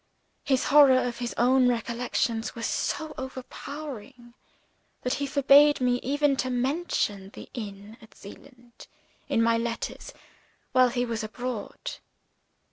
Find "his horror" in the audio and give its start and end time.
0.43-0.97